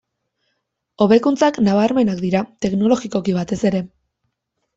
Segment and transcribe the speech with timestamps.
[1.05, 3.85] Hobekuntzak nabarmenak dira, teknologikoki batez ere.